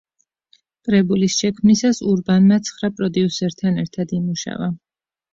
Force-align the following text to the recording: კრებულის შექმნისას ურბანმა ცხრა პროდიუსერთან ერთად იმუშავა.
კრებულის 0.87 1.35
შექმნისას 1.41 1.99
ურბანმა 2.11 2.57
ცხრა 2.69 2.89
პროდიუსერთან 3.01 3.77
ერთად 3.83 4.15
იმუშავა. 4.21 4.71